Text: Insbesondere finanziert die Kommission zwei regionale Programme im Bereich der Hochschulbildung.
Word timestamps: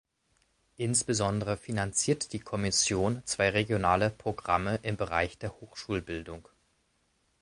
Insbesondere 0.77 1.57
finanziert 1.57 2.33
die 2.33 2.39
Kommission 2.39 3.21
zwei 3.27 3.49
regionale 3.51 4.09
Programme 4.09 4.79
im 4.81 4.97
Bereich 4.97 5.37
der 5.37 5.61
Hochschulbildung. 5.61 6.47